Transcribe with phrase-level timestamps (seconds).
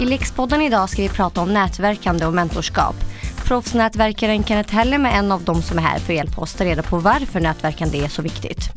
[0.00, 2.94] I Lexpodden idag ska vi prata om nätverkande och mentorskap.
[3.44, 6.64] Proffsnätverkaren Kenneth Hellem är en av dem som är här för att hjälpa oss ta
[6.64, 8.70] reda på varför nätverkande är så viktigt.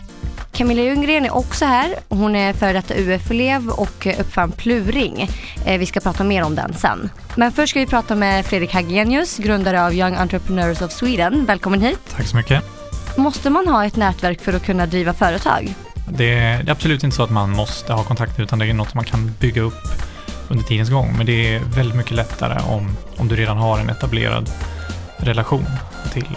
[0.52, 1.96] Camilla Ljunggren är också här.
[2.10, 5.29] Hon är före detta UF-elev och uppfann Pluring.
[5.65, 7.10] Eh, vi ska prata mer om den sen.
[7.35, 11.46] Men först ska vi prata med Fredrik Hagenius, grundare av Young Entrepreneurs of Sweden.
[11.46, 11.99] Välkommen hit.
[12.15, 12.63] Tack så mycket.
[13.17, 15.74] Måste man ha ett nätverk för att kunna driva företag?
[16.09, 18.73] Det är, det är absolut inte så att man måste ha kontakter utan det är
[18.73, 20.11] något man kan bygga upp
[20.52, 21.14] under tidens gång.
[21.18, 24.50] Men det är väldigt mycket lättare om, om du redan har en etablerad
[25.18, 25.66] relation
[26.14, 26.27] till,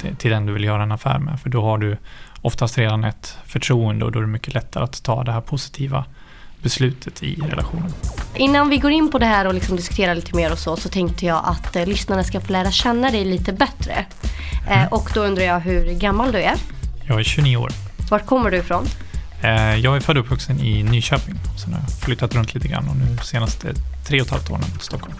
[0.00, 1.40] till, till den du vill göra en affär med.
[1.40, 1.96] För då har du
[2.42, 6.04] oftast redan ett förtroende och då är det mycket lättare att ta det här positiva
[6.62, 7.92] beslutet i relationen.
[8.34, 10.88] Innan vi går in på det här och liksom diskuterar lite mer och så, så
[10.88, 14.06] tänkte jag att eh, lyssnarna ska få lära känna dig lite bättre.
[14.70, 16.54] Eh, och då undrar jag hur gammal du är.
[17.06, 17.70] Jag är 29 år.
[18.10, 18.86] Vart kommer du ifrån?
[19.42, 21.34] Eh, jag är född och uppvuxen i Nyköping.
[21.64, 23.68] Sen har jag flyttat runt lite grann och nu senaste
[24.08, 25.14] tre och ett halvt åren till Stockholm.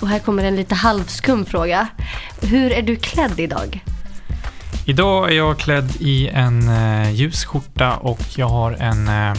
[0.00, 1.88] Och här kommer en lite halvskum fråga.
[2.42, 3.84] Hur är du klädd idag?
[4.86, 9.38] Idag är jag klädd i en eh, ljus skjorta och jag har en, eh,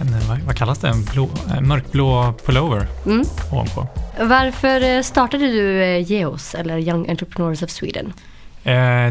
[0.00, 3.22] en vad, kallas det, en blå, eh, mörkblå pullover Mm.
[3.52, 3.86] ovanpå.
[4.20, 8.12] Varför startade du Geos, eller Young Entrepreneurs of Sweden?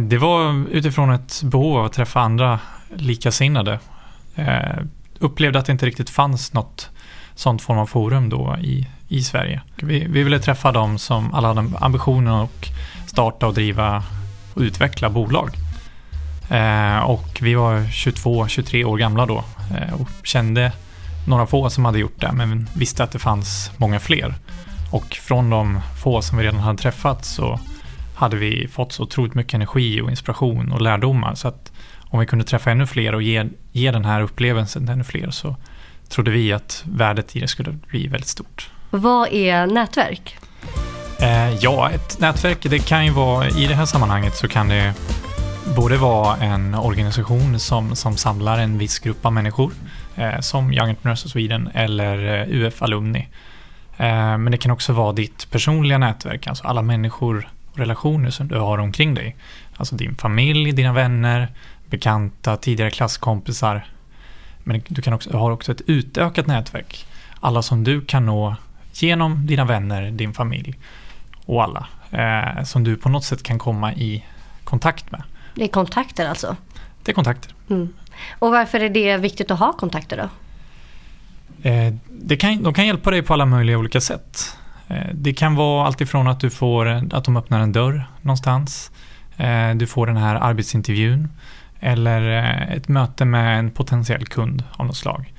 [0.02, 2.60] Det var utifrån ett behov av att träffa andra
[2.96, 3.80] likasinnade.
[4.36, 4.80] Eh,
[5.20, 6.90] upplevde att det inte riktigt fanns något
[7.36, 9.62] sånt form av forum då i, i Sverige.
[9.76, 12.66] Vi, vi ville träffa dem som alla hade ambitionen att
[13.08, 14.04] starta och driva
[14.54, 15.50] och utveckla bolag.
[16.50, 19.44] Eh, och vi var 22-23 år gamla då
[19.78, 20.72] eh, och kände
[21.28, 24.36] några få som hade gjort det men visste att det fanns många fler.
[24.92, 27.60] Och från de få som vi redan hade träffat så
[28.16, 31.36] hade vi fått så otroligt mycket energi och inspiration och lärdomar.
[31.36, 31.72] Så att
[32.14, 35.32] om vi kunde träffa ännu fler och ge, ge den här upplevelsen till ännu fler
[35.32, 35.56] så
[36.10, 38.70] trodde vi att värdet i det skulle bli väldigt stort.
[38.90, 40.38] Vad är nätverk?
[41.20, 44.94] Eh, ja, ett nätverk, det kan ju vara, i det här sammanhanget så kan det
[45.76, 49.74] både vara en organisation som, som samlar en viss grupp av människor,
[50.16, 53.28] eh, som Young Entrepreneurs of Sweden eller eh, UF-alumni.
[53.98, 58.48] Eh, men det kan också vara ditt personliga nätverk, alltså alla människor och relationer som
[58.48, 59.36] du har omkring dig.
[59.78, 61.48] Alltså din familj, dina vänner,
[61.94, 63.86] bekanta, tidigare klasskompisar.
[64.64, 67.06] Men du kan också, har också ett utökat nätverk.
[67.40, 68.56] Alla som du kan nå
[68.94, 70.76] genom dina vänner, din familj
[71.46, 71.88] och alla.
[72.12, 74.24] Eh, som du på något sätt kan komma i
[74.64, 75.24] kontakt med.
[75.56, 76.56] Det är kontakter alltså.
[77.04, 77.52] Det är kontakter.
[77.70, 77.94] Mm.
[78.40, 80.30] Och varför är det viktigt att ha kontakter då?
[81.70, 84.58] Eh, det kan, de kan hjälpa dig på alla möjliga olika sätt.
[84.88, 88.92] Eh, det kan vara alltifrån att du får att de öppnar en dörr någonstans.
[89.38, 91.30] Eh, du får den här arbetsintervjun
[91.84, 95.34] eller eh, ett möte med en potentiell kund av något slag.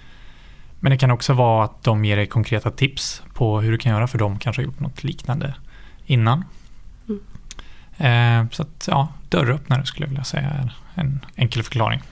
[0.81, 3.93] Men det kan också vara att de ger dig konkreta tips på hur du kan
[3.93, 5.55] göra för de kanske har gjort något liknande
[6.07, 6.45] innan.
[7.99, 8.49] Mm.
[8.53, 12.03] Så att ja, dörröppnare skulle jag vilja säga är en enkel förklaring.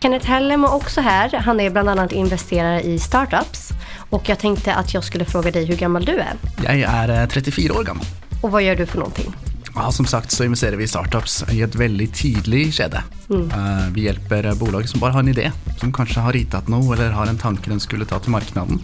[0.00, 1.32] Kenneth Hellem är också här.
[1.32, 3.70] Han är bland annat investerare i startups.
[4.10, 6.32] Och jag tänkte att jag skulle fråga dig hur gammal du är.
[6.62, 8.04] Jag är 34 år gammal.
[8.42, 9.34] Och vad gör du för någonting?
[9.82, 13.02] Ja, som sagt så investerar vi i startups i ett väldigt tidigt skede.
[13.30, 13.50] Mm.
[13.92, 17.26] Vi hjälper bolag som bara har en idé, som kanske har ritat något eller har
[17.26, 18.78] en tanke den skulle ta till marknaden.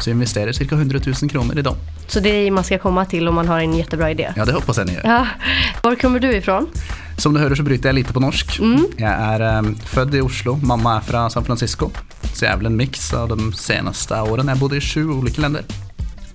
[0.00, 1.76] Så vi investerar cirka 100 000 kronor i dem.
[2.06, 4.32] Så det är man ska komma till om man har en jättebra idé?
[4.36, 5.02] Ja, det hoppas jag ni gör.
[5.04, 5.26] Ja.
[5.82, 6.66] Var kommer du ifrån?
[7.16, 8.58] Som du hör så bryter jag lite på norsk.
[8.58, 8.86] Mm.
[8.96, 11.90] Jag är um, född i Oslo, mamma är från San Francisco.
[12.34, 14.48] Så jag är väl en mix av de senaste åren.
[14.48, 15.62] Jag bodde i sju olika länder.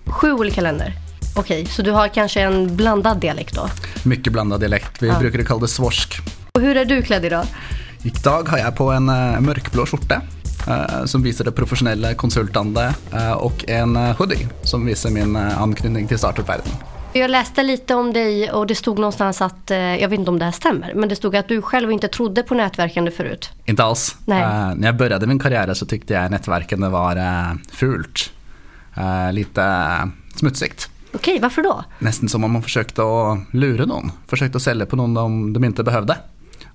[0.06, 1.05] Sju olika länder?
[1.38, 3.70] Okej, okay, så du har kanske en blandad dialekt då?
[4.04, 5.02] Mycket blandad dialekt.
[5.02, 5.20] Vi ja.
[5.20, 6.20] brukar kalla det svorsk.
[6.52, 7.46] Och hur är du klädd idag?
[8.04, 10.22] Idag har jag på en uh, mörkblå skjorta
[10.68, 16.18] uh, som visar det professionella konsultande uh, och en hoodie som visar min anknytning till
[16.18, 16.66] startup-världen.
[17.14, 20.46] Jag läste lite om dig och det stod någonstans att, jag vet inte om det
[20.46, 23.50] här stämmer, men det stod att du själv inte trodde på nätverkande förut.
[23.66, 24.16] Inte alls.
[24.26, 24.42] Nej.
[24.76, 27.18] när jag började min karriär så tyckte jag nätverkande var
[27.72, 28.32] fult.
[29.32, 29.88] lite
[30.36, 30.90] smutsigt.
[31.16, 31.84] Okej, varför då?
[32.00, 34.12] Nästan som om man försökte att lura någon.
[34.28, 36.18] Försökte att sälja på någon de, de inte behövde.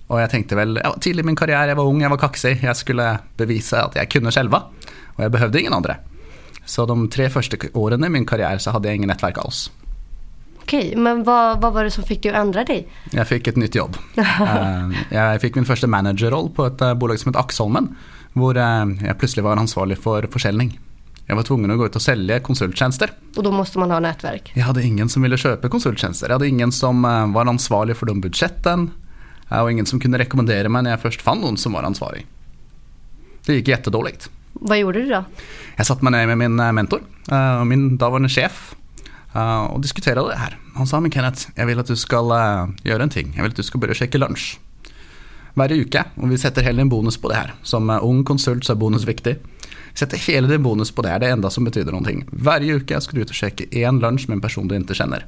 [0.06, 2.58] Och jag tänkte väl, ja, tidigt i min karriär, jag var ung, jag var kaxig,
[2.62, 4.62] jag skulle bevisa att jag kunde själva.
[5.06, 5.96] Och jag behövde ingen andra.
[6.64, 9.70] Så de tre första åren i min karriär så hade jag ingen nätverk alls.
[10.62, 12.88] Okej, men vad, vad var det som fick dig att ändra dig?
[13.12, 13.96] Jag fick ett nytt jobb.
[14.18, 17.96] uh, jag fick min första managerroll på ett uh, bolag som heter Axholmen.
[18.32, 20.80] Där uh, jag plötsligt var ansvarig för försäljning.
[21.30, 23.10] Jag var tvungen att gå ut och sälja konsulttjänster.
[23.36, 24.52] Och då måste man ha nätverk?
[24.54, 26.26] Jag hade ingen som ville köpa konsulttjänster.
[26.28, 27.02] Jag hade ingen som
[27.34, 28.90] var ansvarig för de budgeten.
[29.48, 32.26] Och ingen som kunde rekommendera mig när jag först fann någon som var ansvarig.
[33.46, 34.30] Det gick jättedåligt.
[34.52, 35.24] Vad gjorde du då?
[35.76, 37.00] Jag satte mig ner med min mentor,
[37.64, 38.74] min dåvarande chef.
[39.34, 40.58] eh, och diskuterade det här.
[40.74, 43.32] Han sa, men Kenneth, jag vill att du ska eh, göra en ting.
[43.36, 44.58] Jag vill att du ska börja checka lunch.
[45.54, 47.54] Varje uke, och vi sätter hela en bonus på det här.
[47.62, 49.36] Som eh, ung konsult så är bonus viktig.
[49.94, 52.24] Sätter hela din bonus på det det är det enda som betyder någonting.
[52.32, 55.26] Varje uke ska du ut och checka en lunch med en person du inte känner.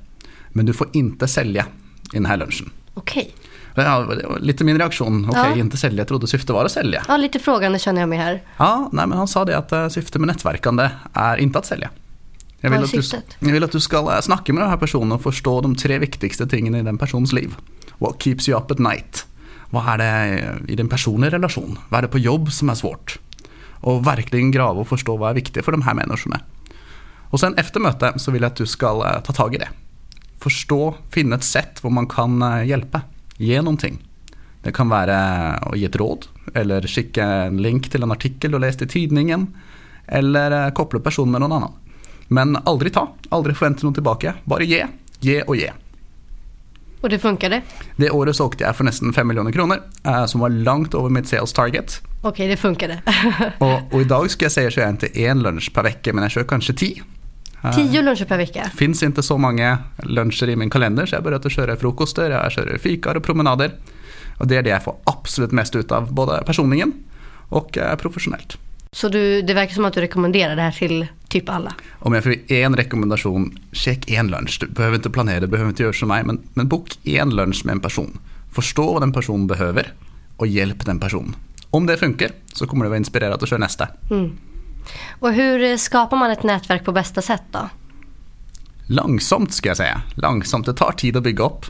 [0.48, 1.66] Men du får inte sälja
[2.12, 2.70] i den här lunchen.
[2.94, 3.34] Okej.
[3.74, 5.28] Ja, det var lite min reaktion.
[5.28, 5.56] Okej, Ja.
[5.56, 5.98] inte sälja.
[6.00, 7.02] Jag trodde syftet var att sälja.
[7.08, 8.42] Ja, lite frågande känner jag mig här.
[8.56, 11.90] Ja, nej, men han sa det att eh, syftet med nätverkande är inte att sälja.
[12.60, 13.02] Jag vill, att du,
[13.38, 15.98] jag vill att du ska eh, snacka med den här personen och förstå de tre
[15.98, 17.54] viktigaste tingen i den persons liv.
[17.98, 19.26] What keeps you up at night?
[19.70, 21.78] Vad är det i din personliga relation?
[21.88, 23.18] Vad är det på jobb som är svårt?
[23.82, 26.40] Och verkligen grava och förstå vad är viktigt för de här människorna.
[27.30, 29.68] Och sen efter mötet så vill jag att du ska eh, ta tag i det.
[30.38, 33.00] Förstå, finna ett sätt var man kan eh, hjälpa.
[33.36, 33.98] Ge någonting.
[34.62, 35.18] Det kan vara
[35.52, 39.54] att ge ett råd eller skicka en länk till en artikel du läst i tidningen
[40.06, 41.72] eller eh, koppla personen med någon annan.
[42.28, 44.34] Men aldrig ta, aldrig förvänta något tillbaka.
[44.44, 44.86] Bara ge,
[45.20, 45.70] ge och ge.
[47.00, 47.62] Och det funkade?
[47.96, 51.08] Det året så åkte jag för nästan 5 miljoner kronor eh, som var långt över
[51.08, 52.02] mitt sales target.
[52.24, 53.02] Okej, det funkade.
[53.58, 56.30] Och, och idag ska jag säga att jag inte en lunch per vecka men jag
[56.30, 57.02] kör kanske 10.
[57.64, 58.70] Eh, Tio luncher per vecka?
[58.76, 62.78] finns inte så många luncher i min kalender så jag att köra frukoster, jag kör
[62.78, 63.72] fikar och promenader.
[64.38, 66.92] Och det är det jag får absolut mest ut av, både personligen
[67.48, 68.58] och eh, professionellt.
[68.92, 71.74] Så du, det verkar som att du rekommenderar det här till typ alla?
[71.98, 74.58] Om jag får en rekommendation, check en lunch.
[74.60, 77.62] Du behöver inte planera, du behöver inte göra som mig, men, men bok en lunch
[77.64, 78.18] med en person.
[78.52, 79.92] Förstå vad den personen behöver
[80.36, 81.34] och hjälp den personen.
[81.72, 83.88] Om det funkar så kommer du vara inspirerad att köra nästa.
[84.10, 84.38] Mm.
[85.20, 87.68] Och hur eh, skapar man ett nätverk på bästa sätt då?
[88.86, 90.02] Långsamt ska jag säga.
[90.14, 91.66] Långsamt, det tar tid att bygga upp.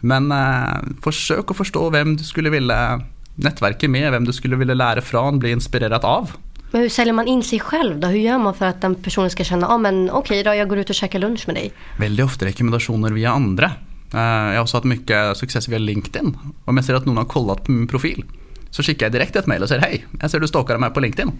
[0.00, 3.00] Men eh, försök att förstå vem du skulle vilja
[3.34, 6.30] nätverka med, vem du skulle vilja lära från, bli inspirerad av.
[6.70, 8.08] Men hur säljer man in sig själv då?
[8.08, 10.68] Hur gör man för att den personen ska känna, ja ah, men okej då, jag
[10.68, 11.72] går ut och käkar lunch med dig.
[11.98, 13.70] Väldigt ofta rekommendationer via andra.
[14.14, 16.38] Eh, Jag har också haft mycket success via LinkedIn.
[16.64, 18.24] Om jag ser att någon har kollat på min profil
[18.70, 21.00] så skickar jag direkt ett mail och säger hej, jag ser du stalkar mig på
[21.00, 21.32] LinkedIn.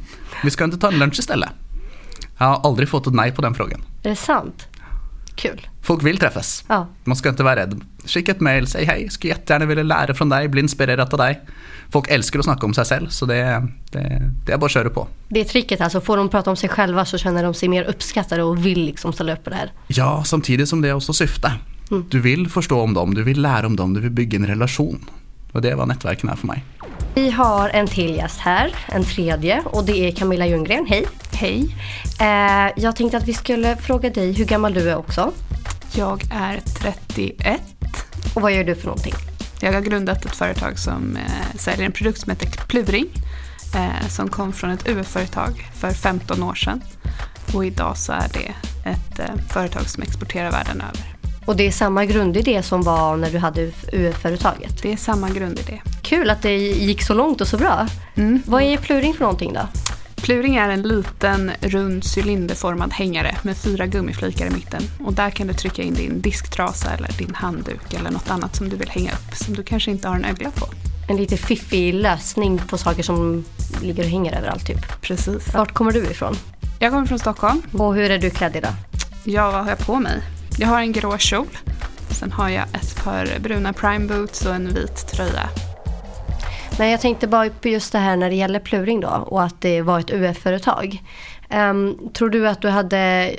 [0.44, 1.50] Vi ska inte ta en lunch istället.
[2.38, 3.80] Jag har aldrig fått ett nej på den frågan.
[4.02, 4.66] Är det sant?
[5.34, 5.68] Kul.
[5.82, 6.64] Folk vill träffas.
[6.68, 6.86] Ja.
[7.04, 7.80] Man ska inte vara rädd.
[8.06, 11.40] Skicka ett mail, säg hej, skulle jättegärna vilja lära från dig, bli inspirerad av dig.
[11.90, 14.90] Folk älskar att snacka om sig själv så det, det, det är bara att köra
[14.90, 15.08] på.
[15.28, 17.84] Det är tricket alltså, får de prata om sig själva så känner de sig mer
[17.84, 19.72] uppskattade och vill liksom ställa upp på det här.
[19.86, 21.52] Ja, samtidigt som det är också syfte.
[21.90, 22.04] Mm.
[22.10, 25.10] Du vill förstå om dem, du vill lära om dem, du vill bygga en relation.
[25.52, 26.64] Och det är vad nätverken är för mig.
[27.14, 30.86] Vi har en till gäst här, en tredje och det är Camilla Ljunggren.
[30.88, 31.06] Hej!
[31.32, 31.74] Hej,
[32.20, 35.32] Eh, jag tänkte att vi skulle fråga dig hur gammal du är också
[35.98, 37.60] jag är 31.
[38.34, 39.14] och vad gör du för någonting?
[39.60, 43.06] Jag har grundat ett företag som eh, säljer en produkt som heter Pluring.
[43.74, 46.82] Eh, som kom från ett UF-företag för 15 år sedan.
[47.54, 48.54] Och idag så är det
[48.90, 51.17] ett eh, företag som exporterar världen över.
[51.48, 54.82] Och det är samma grundidé som var när du hade UF-företaget.
[54.82, 55.80] Det är samma grundidé.
[56.02, 57.86] Kul att det gick så långt och så bra.
[58.14, 58.42] Mm.
[58.46, 59.60] Vad är pluring för någonting då?
[60.16, 64.82] Pluring är en liten rund cylinderformad hängare med fyra gummiflikar i mitten.
[65.04, 68.68] Och där kan du trycka in din disktrasa eller din handduk eller något annat som
[68.68, 70.66] du vill hänga upp som du kanske inte har en ögla på.
[71.08, 73.44] En lite fiffig lösning på saker som
[73.82, 75.00] ligger och hänger överallt typ.
[75.00, 75.54] Precis.
[75.54, 76.34] Vart kommer du ifrån?
[76.78, 77.62] Jag kommer från Stockholm.
[77.72, 78.72] Och hur är du klädd idag?
[79.24, 80.22] Ja, vad har jag på mig?
[80.60, 81.58] Jag har en grå kjol.
[82.10, 85.48] Sen har jag ett par bruna prime boots och en vit tröja.
[86.78, 89.60] Nej, jag tänkte bara på just det här när det gäller pluring då och att
[89.60, 91.02] det var ett UF-företag.
[91.48, 93.34] Ehm, tror du att du hade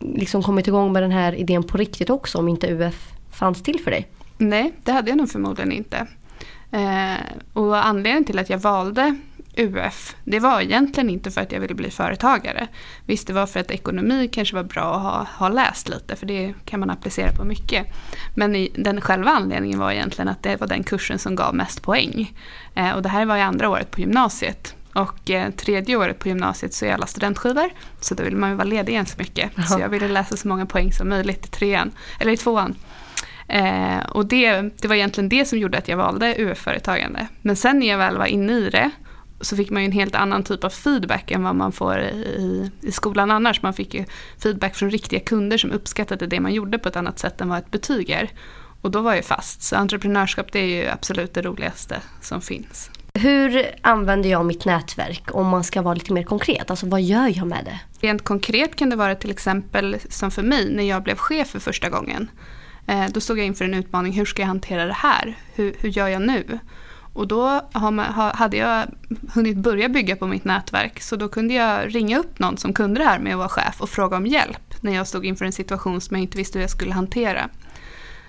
[0.00, 3.80] liksom kommit igång med den här idén på riktigt också om inte UF fanns till
[3.80, 4.08] för dig?
[4.38, 6.06] Nej, det hade jag nog förmodligen inte.
[6.70, 7.20] Eh,
[7.52, 9.16] och anledningen till att jag valde
[9.60, 12.68] UF, det var egentligen inte för att jag ville bli företagare.
[13.06, 16.26] Visst, det var för att ekonomi kanske var bra att ha, ha läst lite, för
[16.26, 17.86] det kan man applicera på mycket.
[18.34, 21.82] Men i, den själva anledningen var egentligen att det var den kursen som gav mest
[21.82, 22.36] poäng.
[22.74, 24.74] Eh, och det här var i andra året på gymnasiet.
[24.94, 28.56] Och eh, tredje året på gymnasiet så är alla studentskivor, så då vill man ju
[28.56, 29.50] vara ledig ganska mycket.
[29.68, 31.90] Så jag ville läsa så många poäng som möjligt i trean,
[32.20, 32.74] eller i tvåan.
[33.48, 37.26] Eh, och det, det var egentligen det som gjorde att jag valde UF-företagande.
[37.42, 38.90] Men sen när jag väl var inne i det
[39.40, 42.70] så fick man ju en helt annan typ av feedback än vad man får i,
[42.80, 43.62] i skolan annars.
[43.62, 44.04] Man fick ju
[44.38, 47.58] feedback från riktiga kunder som uppskattade det man gjorde på ett annat sätt än vad
[47.58, 48.30] ett betyg är.
[48.80, 49.62] Och då var jag fast.
[49.62, 52.90] Så entreprenörskap det är ju absolut det roligaste som finns.
[53.14, 56.70] Hur använder jag mitt nätverk om man ska vara lite mer konkret?
[56.70, 58.06] Alltså vad gör jag med det?
[58.06, 61.58] Rent konkret kan det vara till exempel som för mig när jag blev chef för
[61.58, 62.30] första gången.
[62.86, 65.36] Eh, då stod jag inför en utmaning, hur ska jag hantera det här?
[65.54, 66.58] Hur, hur gör jag nu?
[67.20, 68.86] Och då har man, ha, hade jag
[69.34, 73.00] hunnit börja bygga på mitt nätverk så då kunde jag ringa upp någon som kunde
[73.00, 74.74] det här med att vara chef och fråga om hjälp.
[74.80, 77.48] när jag stod inför en situation som jag inte visste hur jag skulle hantera.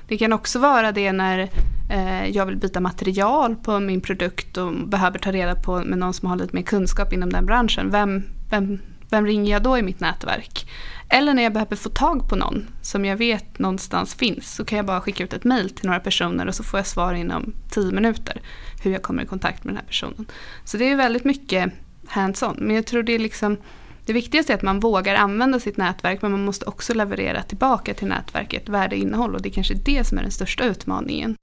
[0.08, 1.50] Det kan också vara det när
[1.92, 6.14] eh, jag vill byta material på min produkt och behöver ta reda på med någon
[6.14, 7.90] som har lite mer kunskap inom den branschen.
[7.92, 8.80] Vem, vem,
[9.12, 10.70] vem ringer jag då i mitt nätverk?
[11.10, 14.78] Eller när jag behöver få tag på någon som jag vet någonstans finns så kan
[14.78, 17.54] jag bara skicka ut ett mail till några personer och så får jag svar inom
[17.70, 18.42] tio minuter
[18.84, 20.26] hur jag kommer i kontakt med den här personen.
[20.64, 21.74] Så det är väldigt mycket
[22.08, 22.56] hands-on.
[22.60, 23.58] Men jag tror det är liksom
[24.06, 27.94] det viktigaste är att man vågar använda sitt nätverk men man måste också leverera tillbaka
[27.94, 31.36] till nätverket värdeinnehåll och det är kanske det som är den största utmaningen.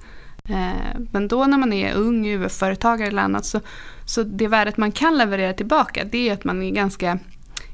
[0.48, 3.60] Eh, men då när man är ung UF-företagare eller annat så,
[4.04, 7.18] så det värdet man kan leverera tillbaka det är att man är ganska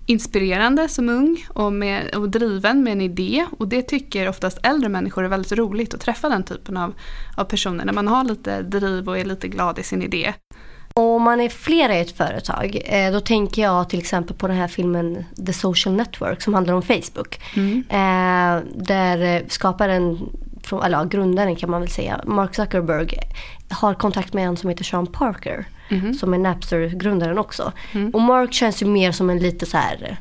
[0.07, 3.47] inspirerande som ung och, med, och driven med en idé.
[3.59, 6.95] Och det tycker oftast äldre människor är väldigt roligt att träffa den typen av,
[7.37, 7.85] av personer.
[7.85, 10.35] När man har lite driv och är lite glad i sin idé.
[10.97, 14.57] Om man är flera i ett företag, eh, då tänker jag till exempel på den
[14.57, 17.41] här filmen The Social Network som handlar om Facebook.
[17.57, 17.85] Mm.
[17.89, 20.19] Eh, där skaparen,
[20.85, 23.09] eller grundaren kan man väl säga, Mark Zuckerberg
[23.69, 25.67] har kontakt med en som heter Sean Parker.
[25.89, 26.15] Mm.
[26.15, 27.73] Som är Napster-grundaren också.
[27.93, 28.11] Mm.
[28.11, 30.19] Och Mark känns ju mer som en lite så här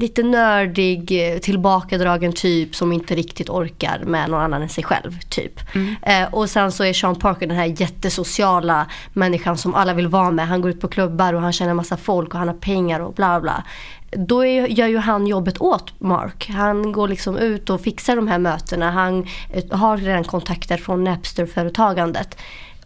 [0.00, 1.08] lite nördig,
[1.42, 5.18] tillbakadragen typ som inte riktigt orkar med någon annan än sig själv.
[5.28, 5.74] typ.
[5.74, 5.96] Mm.
[6.02, 10.30] Eh, och sen så är Sean Parker den här jättesociala människan som alla vill vara
[10.30, 10.48] med.
[10.48, 13.14] Han går ut på klubbar och han känner massa folk och han har pengar och
[13.14, 13.64] bla bla.
[14.10, 16.50] Då är, gör ju han jobbet åt Mark.
[16.50, 18.90] Han går liksom ut och fixar de här mötena.
[18.90, 22.38] Han eh, har redan kontakter från Napster-företagandet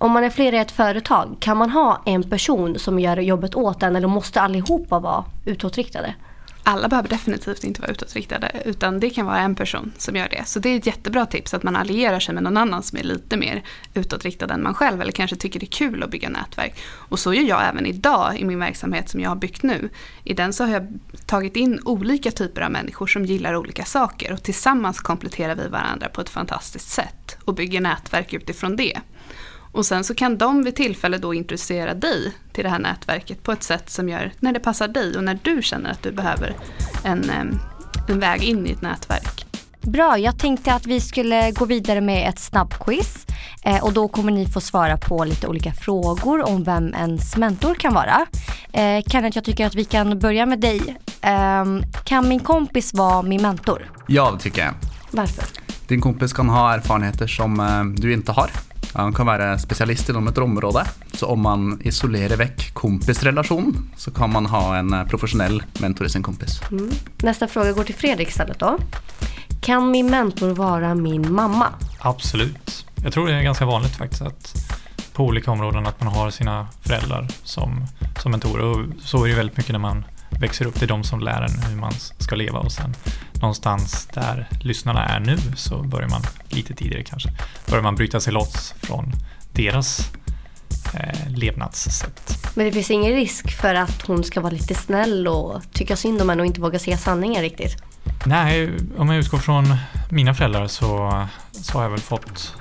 [0.04, 3.54] om man är flera i ett företag, kan man ha en person som gör jobbet
[3.54, 6.14] åt en eller måste allihopa vara utåtriktade?
[6.66, 10.44] Alla behöver definitivt inte vara utåtriktade utan det kan vara en person som gör det.
[10.46, 13.02] Så det är ett jättebra tips att man allierar sig med någon annan som är
[13.02, 13.62] lite mer
[13.94, 16.74] utåtriktad än man själv eller kanske tycker det är kul att bygga nätverk.
[16.86, 19.88] Och så gör jag även idag i min verksamhet som jag har byggt nu.
[20.24, 24.32] I den så har jag tagit in olika typer av människor som gillar olika saker
[24.32, 29.00] och tillsammans kompletterar vi varandra på ett fantastiskt sätt och bygger nätverk utifrån det.
[29.74, 33.52] Och sen så kan de vid tillfälle då introducera dig till det här nätverket på
[33.52, 36.56] ett sätt som gör när det passar dig och när du känner att du behöver
[37.04, 37.30] en,
[38.08, 39.46] en väg in i ett nätverk.
[39.80, 43.26] Bra, jag tänkte att vi skulle gå vidare med ett snabbquiz
[43.64, 47.74] eh, och då kommer ni få svara på lite olika frågor om vem ens mentor
[47.74, 48.26] kan vara.
[48.72, 50.96] Eh, Kenneth, jag tycker att vi kan börja med dig.
[51.20, 51.64] Eh,
[52.04, 53.90] kan min kompis vara min mentor?
[54.06, 54.74] Ja, det tycker jag.
[55.10, 55.44] Varför?
[55.88, 58.50] Din kompis kan ha erfarenheter som eh, du inte har.
[58.94, 60.84] Han kan være spesialist inom et område.
[61.12, 66.10] Så om man isolerer vekk kompisrelasjonen, så kan man ha en eh, professionell mentor i
[66.10, 66.60] sin kompis.
[66.70, 66.90] Mm.
[67.22, 68.78] Nästa fråga går till Fredrik istället då.
[69.60, 71.66] Kan min mentor vara min mamma?
[71.98, 72.86] Absolut.
[73.02, 74.54] Jag tror det är ganska vanligt faktiskt att
[75.12, 77.86] på olika områden att man har sina föräldrar som,
[78.22, 78.64] som mentorer.
[78.64, 80.82] Och så är det väldigt mycket när man växer upp.
[80.82, 82.94] Är de som lär en hur man ska leva och sen
[83.32, 87.30] någonstans där lyssnarna är nu så börjar man lite tidigare kanske,
[87.68, 89.12] börjar man bryta sig loss från
[89.52, 90.10] deras
[90.94, 92.38] eh, levnadssätt.
[92.54, 96.22] Men det finns ingen risk för att hon ska vara lite snäll och tycka synd
[96.22, 97.76] om en och inte våga se sanningen riktigt?
[98.26, 99.76] Nej, om jag utgår från
[100.10, 102.54] mina föräldrar så, så har jag väl fått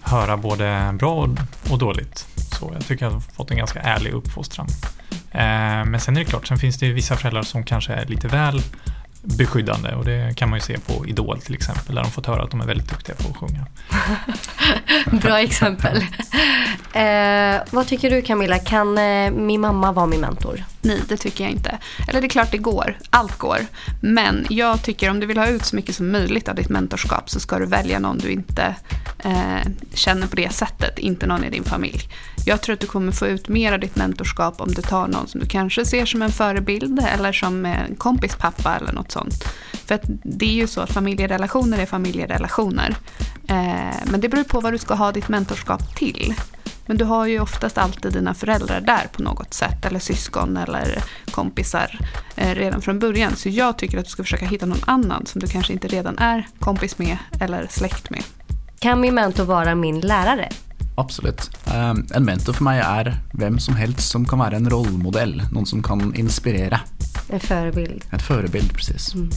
[0.00, 1.28] höra både bra
[1.70, 2.26] och dåligt.
[2.58, 4.66] Så jag tycker jag har fått en ganska ärlig uppfostran.
[5.32, 8.28] Eh, men sen är det klart, sen finns det vissa föräldrar som kanske är lite
[8.28, 8.62] väl
[9.22, 12.42] beskyddande och det kan man ju se på Idol till exempel där de fått höra
[12.42, 13.66] att de är väldigt duktiga på att sjunga.
[15.22, 15.96] Bra exempel.
[16.92, 20.64] eh, vad tycker du Camilla, kan eh, min mamma vara min mentor?
[20.86, 21.78] Nej, det tycker jag inte.
[22.08, 23.66] Eller det är klart det går, allt går.
[24.00, 27.30] Men jag tycker om du vill ha ut så mycket som möjligt av ditt mentorskap
[27.30, 28.74] så ska du välja någon du inte
[29.18, 32.00] eh, känner på det sättet, inte någon i din familj.
[32.46, 35.28] Jag tror att du kommer få ut mer av ditt mentorskap om du tar någon
[35.28, 39.44] som du kanske ser som en förebild eller som en kompis pappa eller något sånt.
[39.86, 42.96] För att det är ju så att familjerelationer är familjerelationer.
[43.48, 46.34] Eh, men det beror på vad du ska ha ditt mentorskap till.
[46.86, 51.02] Men du har ju oftast alltid dina föräldrar där på något sätt, eller syskon eller
[51.30, 51.98] kompisar
[52.36, 53.36] eh, redan från början.
[53.36, 56.18] Så jag tycker att du ska försöka hitta någon annan som du kanske inte redan
[56.18, 58.22] är kompis med eller släkt med.
[58.78, 60.48] Kan min mentor vara min lärare?
[60.96, 61.50] Absolut.
[61.74, 65.66] Um, en mentor för mig är vem som helst som kan vara en rollmodell, någon
[65.66, 66.80] som kan inspirera.
[67.28, 68.04] En förebild.
[68.10, 69.14] En förebild, precis.
[69.14, 69.30] Mm.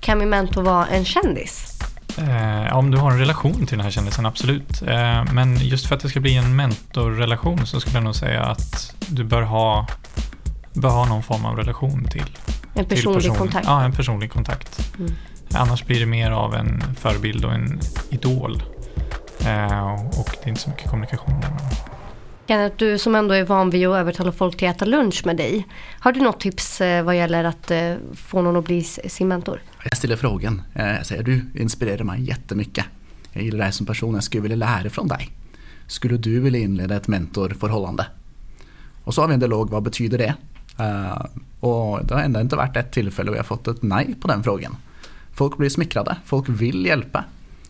[0.00, 1.69] Kan min mentor vara en kändis?
[2.18, 4.82] Eh, om du har en relation till den här kändisen, absolut.
[4.82, 8.42] Eh, men just för att det ska bli en mentorrelation så skulle jag nog säga
[8.42, 9.86] att du bör ha,
[10.72, 12.36] bör ha någon form av relation till
[12.74, 13.36] En personlig person.
[13.36, 13.66] kontakt?
[13.66, 14.94] Ja, en personlig kontakt.
[14.98, 15.12] Mm.
[15.54, 18.62] Annars blir det mer av en förebild och en idol.
[19.46, 21.50] Eh, och det är inte så mycket kommunikation där.
[22.50, 25.36] Kenneth, du som ändå är van vid att övertala folk till att äta lunch med
[25.36, 25.66] dig.
[26.00, 29.62] Har du något tips eh, vad gäller att eh, få någon att bli sin mentor?
[29.84, 30.62] Jag ställer frågan.
[30.74, 32.84] Eh, jag säger du inspirerar mig jättemycket.
[33.32, 35.30] Jag gillar dig som person, jag skulle vilja lära från dig.
[35.86, 38.06] Skulle du vilja inleda ett mentorförhållande?
[39.04, 40.34] Och så har vi en dialog, vad betyder det?
[41.60, 44.28] Och det har ändå inte varit ett tillfälle och jag har fått ett nej på
[44.28, 44.76] den frågan.
[45.32, 47.24] Folk blir smickrade, folk vill hjälpa.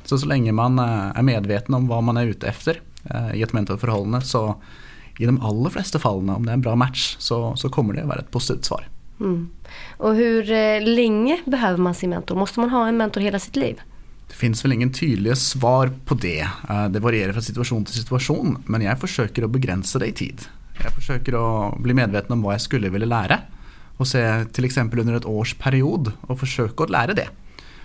[0.05, 2.81] Så så länge man är medveten om vad man är ute efter
[3.35, 4.57] i ett mentorförhållande så
[5.19, 8.01] i de allra flesta fallen om det är en bra match så, så kommer det
[8.01, 8.89] att vara ett positivt svar.
[9.21, 9.49] Mm.
[9.97, 12.37] Och hur eh, länge behöver man sin mentor?
[12.37, 13.81] Måste man ha en mentor hela sitt liv?
[14.29, 16.49] Det finns väl ingen tydliga svar på det.
[16.69, 20.41] Eh, det varierar från situation till situation men jag försöker att begränsa det i tid.
[20.85, 23.39] Jag försöker att bli medveten om vad jag skulle vilja lära
[23.97, 27.29] och se till exempel under ett års period och försöka att lära det.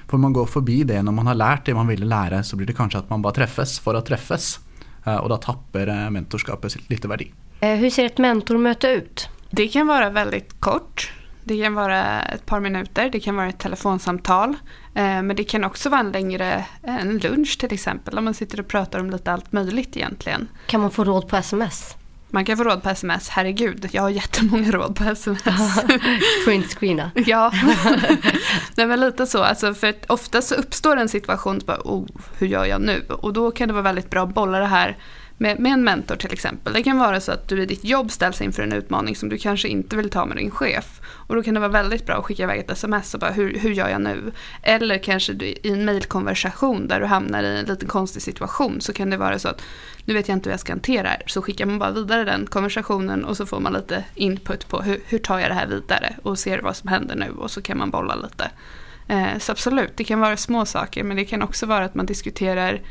[0.07, 2.67] Får man gå förbi det när man har lärt det man ville lära så blir
[2.67, 4.59] det kanske att man bara träffas för att träffas.
[5.05, 7.25] Eh, och då tappar eh, mentorskapet lite värde.
[7.59, 9.29] Eh, hur ser ett mentormöte ut?
[9.49, 11.11] Det kan vara väldigt kort.
[11.43, 14.53] Det kan vara ett par minuter, det kan vara ett telefonsamtal.
[14.93, 18.67] Men det kan också vara en längre en lunch till exempel, om man sitter och
[18.67, 20.47] pratar om lite allt möjligt egentligen.
[20.67, 21.95] Kan man få råd på sms?
[22.35, 25.43] Man kan få råd på sms, herregud, jag har jättemånga råd på sms.
[26.45, 27.11] Printscreena.
[27.25, 27.51] ja,
[28.75, 29.43] Nej, men lite så.
[29.43, 33.05] Alltså, för ofta så uppstår en situation, bara, oh, hur gör jag nu?
[33.09, 34.97] Och då kan det vara väldigt bra att bolla det här
[35.37, 36.73] med, med en mentor till exempel.
[36.73, 39.37] Det kan vara så att du i ditt jobb ställs inför en utmaning som du
[39.37, 41.01] kanske inte vill ta med din chef.
[41.27, 43.59] Och då kan det vara väldigt bra att skicka iväg ett sms och bara hur,
[43.59, 44.31] hur gör jag nu?
[44.61, 48.93] Eller kanske du, i en mejlkonversation där du hamnar i en liten konstig situation så
[48.93, 49.61] kan det vara så att
[50.05, 51.23] nu vet jag inte hur jag ska hantera det här.
[51.25, 54.99] Så skickar man bara vidare den konversationen och så får man lite input på hur,
[55.05, 57.77] hur tar jag det här vidare och ser vad som händer nu och så kan
[57.77, 58.51] man bolla lite.
[59.07, 62.05] Eh, så absolut, det kan vara små saker men det kan också vara att man
[62.05, 62.81] diskuterar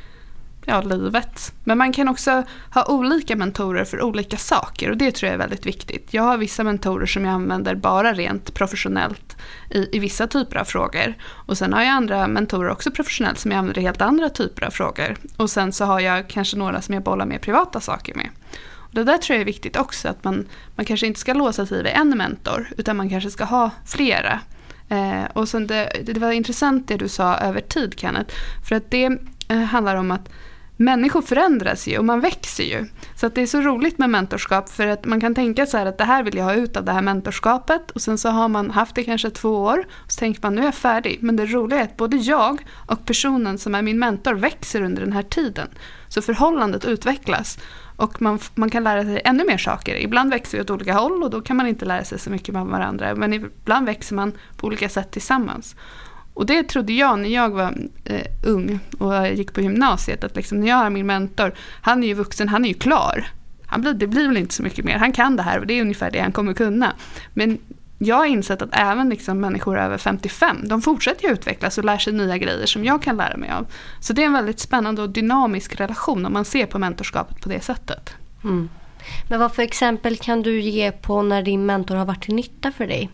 [0.67, 1.53] ja, livet.
[1.65, 5.39] Men man kan också ha olika mentorer för olika saker och det tror jag är
[5.39, 6.15] väldigt viktigt.
[6.15, 9.37] Jag har vissa mentorer som jag använder bara rent professionellt
[9.71, 11.15] i, i vissa typer av frågor.
[11.25, 14.65] Och sen har jag andra mentorer också professionellt som jag använder i helt andra typer
[14.65, 15.17] av frågor.
[15.37, 18.29] Och sen så har jag kanske några som jag bollar med privata saker med.
[18.77, 20.47] Och det där tror jag är viktigt också, att man,
[20.77, 24.41] man kanske inte ska låsa sig vid en mentor utan man kanske ska ha flera.
[24.89, 28.35] Eh, och sen det, det var intressant det du sa över tid Kenneth.
[28.69, 30.29] För att det eh, handlar om att
[30.77, 32.87] människor förändras ju och man växer ju.
[33.17, 35.87] Så att det är så roligt med mentorskap för att man kan tänka så här
[35.87, 38.49] att det här vill jag ha ut av det här mentorskapet och sen så har
[38.49, 41.19] man haft det kanske två år och så tänker man nu är jag färdig.
[41.23, 45.03] Men det roliga är att både jag och personen som är min mentor växer under
[45.03, 45.69] den här tiden.
[46.09, 47.59] Så förhållandet utvecklas
[47.97, 49.95] och man, man kan lära sig ännu mer saker.
[49.95, 52.55] Ibland växer vi åt olika håll och då kan man inte lära sig så mycket
[52.55, 53.15] med varandra.
[53.15, 55.77] Men ibland växer man på olika sätt tillsammans.
[56.35, 60.25] Och det trodde jag när jag var eh, ung och gick på gymnasiet.
[60.25, 63.27] Att liksom, när jag har min mentor, han är ju vuxen, han är ju klar.
[63.67, 64.99] Han blir, det blir väl inte så mycket mer.
[64.99, 66.93] Han kan det här och det är ungefär det han kommer kunna.
[67.35, 67.59] Men
[67.99, 71.99] jag har insett att även liksom människor över 55, de fortsätter ju utvecklas och lär
[71.99, 73.67] sig nya grejer som jag kan lära mig av.
[74.01, 77.49] Så det är en väldigt spännande och dynamisk relation om man ser på mentorskapet på
[77.49, 78.15] det sättet.
[78.45, 78.69] Mm.
[79.29, 82.73] Men vad för exempel kan du ge på när din mentor har varit till nytta
[82.73, 83.11] för dig?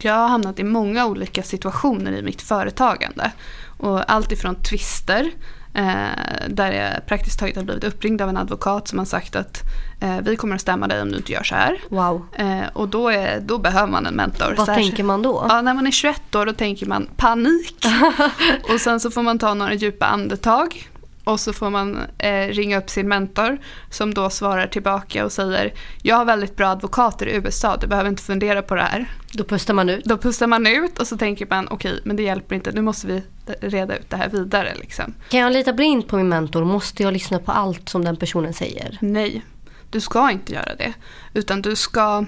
[0.00, 3.32] Jag har hamnat i många olika situationer i mitt företagande.
[3.78, 5.30] Och allt ifrån tvister
[5.74, 9.62] eh, där jag praktiskt taget har blivit uppringd av en advokat som har sagt att
[10.00, 11.80] eh, vi kommer att stämma dig om du inte gör så här.
[11.88, 12.26] Wow.
[12.32, 14.54] Eh, och då, är, då behöver man en mentor.
[14.56, 15.46] Vad tänker man då?
[15.48, 17.86] Ja, när man är 21 år då tänker man panik.
[18.72, 20.88] och sen så får man ta några djupa andetag.
[21.24, 23.58] Och så får man eh, ringa upp sin mentor
[23.90, 28.10] som då svarar tillbaka och säger Jag har väldigt bra advokater i USA, du behöver
[28.10, 29.06] inte fundera på det här.
[29.32, 30.04] Då pustar man ut?
[30.04, 32.82] Då pustar man ut och så tänker man okej, okay, men det hjälper inte, nu
[32.82, 33.22] måste vi
[33.60, 34.74] reda ut det här vidare.
[34.74, 35.14] Liksom.
[35.28, 36.64] Kan jag lita blind på min mentor?
[36.64, 38.98] Måste jag lyssna på allt som den personen säger?
[39.00, 39.44] Nej,
[39.90, 40.92] du ska inte göra det.
[41.34, 42.24] Utan du ska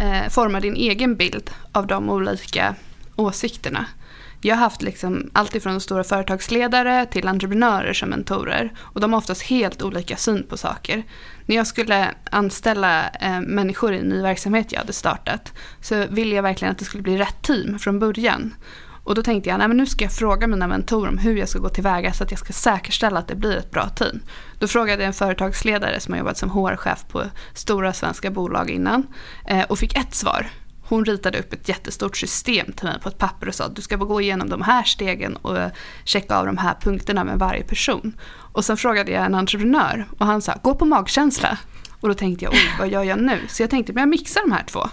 [0.00, 2.74] eh, forma din egen bild av de olika
[3.16, 3.86] åsikterna.
[4.40, 8.72] Jag har haft liksom allt ifrån stora företagsledare till entreprenörer som mentorer.
[8.78, 11.02] Och de har oftast helt olika syn på saker.
[11.46, 16.34] När jag skulle anställa eh, människor i en ny verksamhet jag hade startat så ville
[16.34, 18.54] jag verkligen att det skulle bli rätt team från början.
[19.04, 21.48] Och då tänkte jag, nej men nu ska jag fråga mina mentorer om hur jag
[21.48, 24.20] ska gå tillväga så att jag ska säkerställa att det blir ett bra team.
[24.58, 27.22] Då frågade jag en företagsledare som har jobbat som HR-chef på
[27.54, 29.06] stora svenska bolag innan
[29.48, 30.46] eh, och fick ett svar.
[30.88, 33.82] Hon ritade upp ett jättestort system till mig på ett papper och sa att du
[33.82, 35.70] ska gå igenom de här stegen och eh,
[36.04, 38.18] checka av de här punkterna med varje person.
[38.52, 41.58] Och sen frågade jag en entreprenör och han sa gå på magkänsla.
[42.00, 43.40] Och då tänkte jag, oj vad gör jag nu?
[43.48, 44.88] Så jag tänkte, men jag mixar de här två.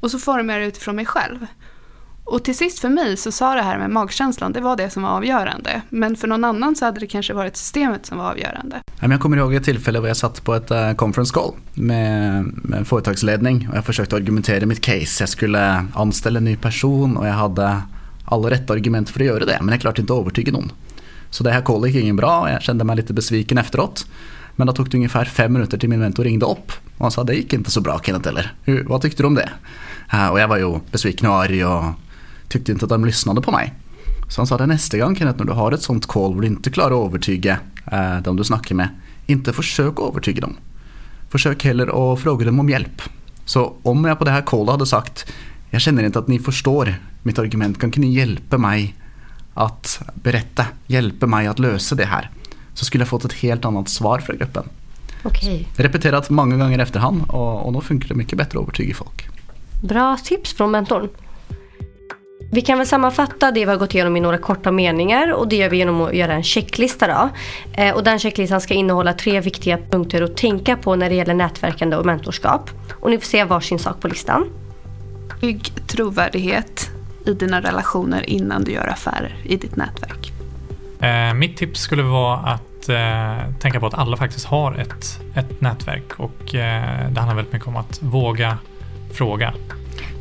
[0.00, 1.46] Och så formar jag det utifrån mig själv.
[2.24, 5.02] Och till sist för mig så sa det här med magkänslan, det var det som
[5.02, 5.82] var avgörande.
[5.88, 8.82] Men för någon annan så hade det kanske varit systemet som var avgörande.
[9.00, 12.78] Jag kommer ihåg ett tillfälle där jag satt på ett eh, conference call med, med
[12.78, 15.22] en företagsledning och jag försökte argumentera mitt case.
[15.22, 17.82] Jag skulle anställa en ny person och jag hade
[18.24, 20.72] alla rätta argument för att göra det men jag klarade inte att övertyga någon.
[21.30, 24.06] Så det här callet gick ingen bra och jag kände mig lite besviken efteråt.
[24.56, 27.24] Men då tog det ungefär fem minuter till min mentor ringde upp och han sa
[27.24, 28.52] det gick inte så bra Kenneth eller?
[28.62, 29.50] Hur, vad tyckte du om det?
[30.30, 31.84] Och jag var ju besviken och arg och
[32.54, 33.74] tyckte inte att de lyssnade på mig.
[34.28, 36.46] Så han sa det nästa gång Kenneth när du har ett sånt call där du
[36.46, 37.58] inte klarar att övertyga
[37.92, 38.88] uh, de du snackar med.
[39.26, 40.56] Inte försök att övertyga dem.
[41.30, 43.02] Försök heller att fråga dem om hjälp.
[43.44, 45.32] Så om jag på det här callet hade sagt
[45.70, 48.94] jag känner inte att ni förstår mitt argument, kan ni hjälpa mig
[49.54, 52.30] att berätta, hjälpa mig att lösa det här?
[52.74, 54.64] Så skulle jag fått ett helt annat svar från gruppen.
[55.22, 55.68] Okej.
[55.76, 59.28] Repeterat många gånger efterhand och, och då funkar det mycket bättre att övertyga folk.
[59.82, 61.08] Bra tips från mentorn.
[62.54, 65.56] Vi kan väl sammanfatta det vi har gått igenom i några korta meningar och det
[65.56, 67.06] gör vi genom att göra en checklista.
[67.06, 67.28] Då.
[67.82, 71.34] Eh, och den checklistan ska innehålla tre viktiga punkter att tänka på när det gäller
[71.34, 72.70] nätverkande och mentorskap.
[73.00, 74.50] Och ni får se varsin sak på listan.
[75.40, 76.90] Bygg trovärdighet
[77.26, 80.32] i dina relationer innan du gör affärer i ditt nätverk.
[81.00, 85.60] Eh, mitt tips skulle vara att eh, tänka på att alla faktiskt har ett, ett
[85.60, 88.58] nätverk och eh, det handlar väldigt mycket om att våga
[89.12, 89.54] fråga.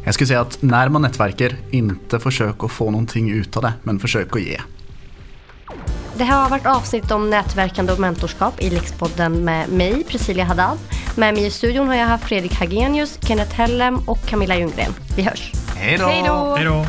[0.06, 3.74] Jag skulle säga att när man nätverkar, inte försök att få någonting ut av det,
[3.84, 4.60] men försök att ge.
[6.18, 10.78] Det här har varit avsnitt om nätverkande och mentorskap i Lexpodden med mig, Priscilla Haddad.
[11.16, 14.94] Med mig i studion har jag haft Fredrik Hagenius, Kenneth Hellem och Camilla Ljunggren.
[15.16, 15.52] Vi hörs!
[15.76, 16.06] Hej då!
[16.56, 16.86] Hej då!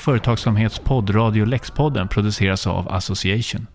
[0.00, 3.66] Företagsamhets poddradio Lexpodden produceras av Association.